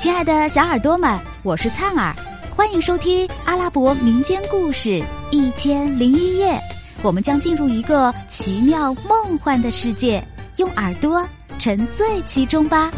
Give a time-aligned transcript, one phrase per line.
[0.00, 2.16] 亲爱的小耳朵们，我是灿儿，
[2.56, 4.88] 欢迎收听阿拉伯民间故事
[5.30, 6.54] 《一千零一夜》。
[7.02, 10.26] 我们将进入一个奇妙梦幻的世界，
[10.56, 11.22] 用耳朵
[11.58, 12.90] 沉醉其中吧。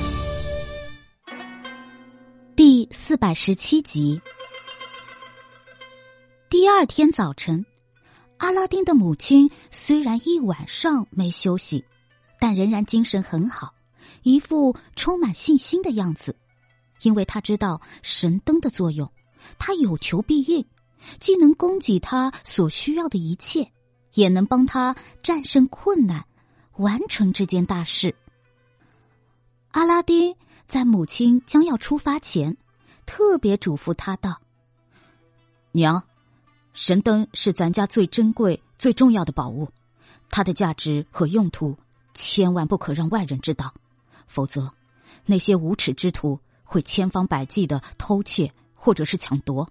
[2.55, 4.23] 第四百十七集。
[6.49, 7.67] 第二天早晨，
[8.37, 11.85] 阿拉丁的母亲虽然一晚上没休息，
[12.39, 13.75] 但仍然精神很好，
[14.23, 16.37] 一副充满信心的样子。
[17.03, 19.11] 因为他知道神灯的作用，
[19.59, 20.65] 他有求必应，
[21.19, 23.73] 既能供给他所需要的一切，
[24.15, 26.25] 也能帮他战胜困难，
[26.77, 28.15] 完成这件大事。
[29.73, 30.37] 阿拉丁
[30.67, 32.57] 在母亲将要出发前，
[33.05, 34.41] 特别嘱咐他道
[35.73, 36.05] ：“娘，
[36.73, 39.69] 神灯是咱家最珍贵、最重要的宝物，
[40.31, 41.77] 它的价值和用途
[42.15, 43.75] 千万不可让外人知道，
[44.27, 44.73] 否则
[45.25, 46.39] 那些无耻之徒。”
[46.73, 49.71] 会千方百计的偷窃或者是抢夺。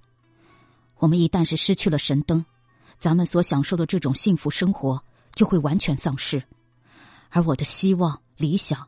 [0.97, 2.45] 我们一旦是失去了神灯，
[2.99, 5.03] 咱们所享受的这种幸福生活
[5.33, 6.43] 就会完全丧失，
[7.29, 8.87] 而我的希望、理想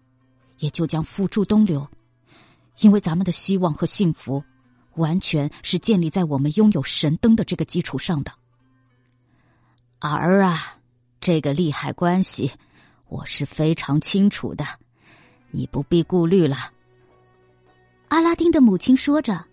[0.59, 1.89] 也就将付诸东流。
[2.79, 4.43] 因为咱们的希望和幸福，
[4.93, 8.31] 完全是建立在我们拥有神灯的这个基础上的。
[9.99, 10.77] 儿啊，
[11.19, 12.51] 这个利害关系，
[13.07, 14.63] 我是非常清楚的，
[15.49, 16.57] 你不必顾虑了。
[18.13, 19.43] 阿拉丁的母亲说着，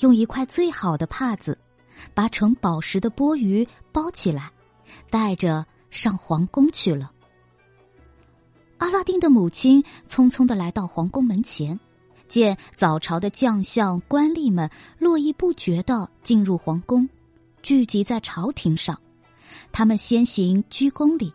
[0.00, 1.58] 用一块最好的帕子，
[2.14, 4.50] 把盛宝石的钵盂包起来，
[5.10, 7.12] 带着上皇宫去了。
[8.78, 11.78] 阿拉丁的母亲匆匆的来到皇宫门前，
[12.26, 17.06] 见早朝的将相官吏们络绎不绝的进入皇宫，
[17.60, 18.98] 聚集在朝廷上。
[19.72, 21.30] 他们先行鞠躬礼，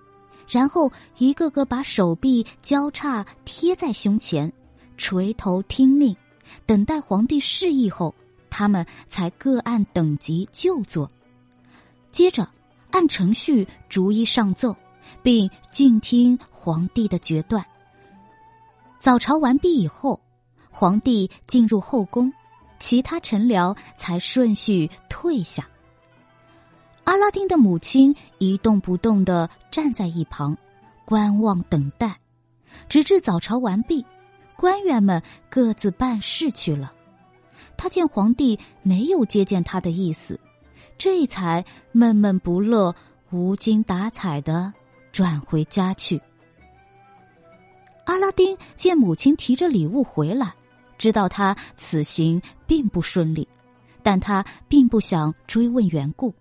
[0.49, 4.51] 然后一个个把手臂交叉贴在胸前，
[4.97, 6.17] 垂头听命。
[6.65, 8.13] 等待皇帝示意后，
[8.49, 11.09] 他们才各按等级就坐。
[12.11, 12.47] 接着，
[12.91, 14.75] 按程序逐一上奏，
[15.21, 17.65] 并静听皇帝的决断。
[18.99, 20.19] 早朝完毕以后，
[20.69, 22.31] 皇帝进入后宫，
[22.79, 25.67] 其他臣僚才顺序退下。
[27.05, 30.55] 阿拉丁的母亲一动不动的站在一旁，
[31.03, 32.19] 观望等待，
[32.87, 34.05] 直至早朝完毕。
[34.61, 36.93] 官员们各自办事去了，
[37.75, 40.39] 他见皇帝没有接见他的意思，
[40.99, 42.93] 这才闷闷不乐、
[43.31, 44.71] 无精打采的
[45.11, 46.21] 转回家去。
[48.05, 50.53] 阿拉丁见母亲提着礼物回来，
[50.95, 53.47] 知道他此行并不顺利，
[54.03, 56.31] 但他并不想追问缘故。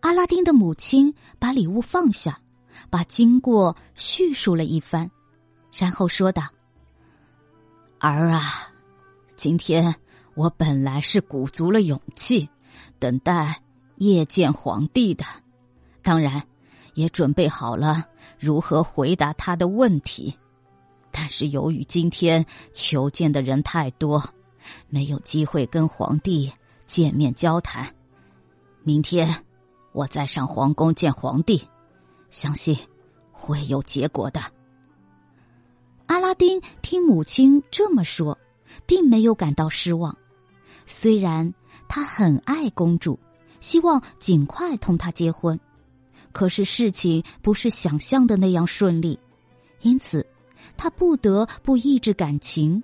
[0.00, 2.38] 阿拉丁的母亲把礼物放下，
[2.90, 5.10] 把经过叙述了一番，
[5.72, 6.42] 然后说道。
[7.98, 8.42] 儿啊，
[9.36, 9.94] 今天
[10.34, 12.48] 我本来是鼓足了勇气，
[12.98, 13.62] 等待
[13.96, 15.24] 夜见皇帝的，
[16.02, 16.42] 当然
[16.94, 18.04] 也准备好了
[18.38, 20.36] 如何回答他的问题。
[21.10, 24.22] 但是由于今天求见的人太多，
[24.88, 26.52] 没有机会跟皇帝
[26.84, 27.90] 见面交谈。
[28.82, 29.42] 明天
[29.92, 31.66] 我再上皇宫见皇帝，
[32.28, 32.76] 相信
[33.32, 34.55] 会有结果的。
[36.06, 38.38] 阿拉丁听母亲这么说，
[38.86, 40.16] 并没有感到失望。
[40.86, 41.52] 虽然
[41.88, 43.18] 他很爱公主，
[43.60, 45.58] 希望尽快同她结婚，
[46.32, 49.18] 可是事情不是想象的那样顺利，
[49.80, 50.24] 因此
[50.76, 52.80] 他不得不抑制感情，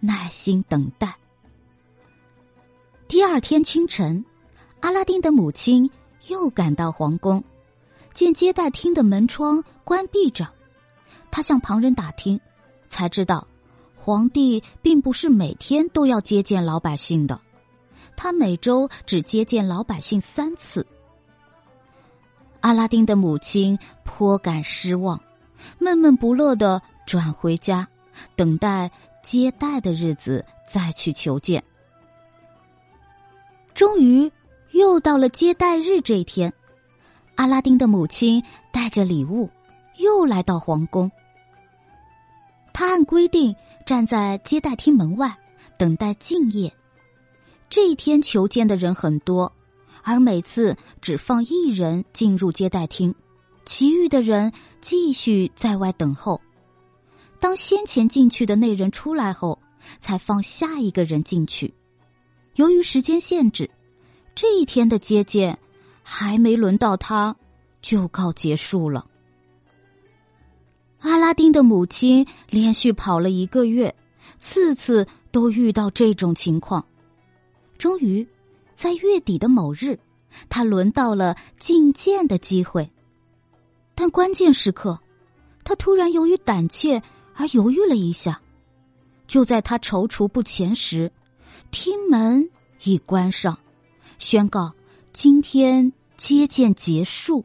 [0.00, 1.16] 耐心等待。
[3.08, 4.22] 第二天清晨，
[4.80, 5.90] 阿拉丁的母亲
[6.28, 7.42] 又赶到皇宫，
[8.12, 10.46] 见接待厅的门窗关闭着，
[11.30, 12.38] 他向旁人打听。
[12.88, 13.46] 才知道，
[13.96, 17.40] 皇帝并不是每天都要接见老百姓的，
[18.16, 20.86] 他每周只接见老百姓三次。
[22.60, 25.20] 阿拉丁的母亲颇感失望，
[25.78, 27.86] 闷闷不乐的转回家，
[28.34, 28.90] 等待
[29.22, 31.62] 接待的日子再去求见。
[33.74, 34.30] 终于
[34.70, 36.52] 又到了接待日这一天，
[37.34, 39.48] 阿拉丁的母亲带着礼物，
[39.98, 41.10] 又来到皇宫。
[42.76, 43.56] 他按规定
[43.86, 45.34] 站在接待厅门外
[45.78, 46.70] 等待敬业。
[47.70, 49.50] 这一天求见的人很多，
[50.02, 53.14] 而每次只放一人进入接待厅，
[53.64, 54.52] 其余的人
[54.82, 56.38] 继续在外等候。
[57.40, 59.58] 当先前进去的那人出来后，
[59.98, 61.72] 才放下一个人进去。
[62.56, 63.70] 由于时间限制，
[64.34, 65.58] 这一天的接见
[66.02, 67.34] 还没轮到他，
[67.80, 69.06] 就告结束了。
[71.00, 73.94] 阿拉丁的母亲连续跑了一个月，
[74.38, 76.84] 次次都遇到这种情况。
[77.78, 78.26] 终于，
[78.74, 79.98] 在月底的某日，
[80.48, 82.90] 他轮到了觐见的机会。
[83.94, 84.98] 但关键时刻，
[85.64, 87.02] 他突然由于胆怯
[87.34, 88.40] 而犹豫了一下。
[89.26, 91.10] 就在他踌躇不前时，
[91.70, 92.48] 厅门
[92.84, 93.58] 已关上，
[94.18, 94.72] 宣告
[95.12, 97.44] 今天接见结束。